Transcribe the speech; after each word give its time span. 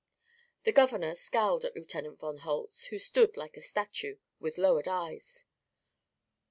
The 0.63 0.71
governor 0.71 1.13
scowled 1.13 1.63
at 1.63 1.75
Lieutenant 1.75 2.19
von 2.21 2.37
Holtz, 2.37 2.85
who 2.87 2.97
stood 2.97 3.37
like 3.37 3.55
a 3.55 3.61
statue, 3.61 4.17
with 4.39 4.57
lowered 4.57 4.87
eyes. 4.87 5.45